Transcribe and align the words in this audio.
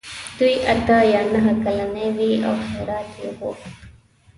دوی 0.37 0.55
اته 0.73 0.95
یا 1.13 1.21
نهه 1.33 1.53
کلنې 1.63 2.07
وې 2.17 2.31
او 2.47 2.53
خیرات 2.67 3.09
یې 3.21 3.29
غوښت. 3.37 3.65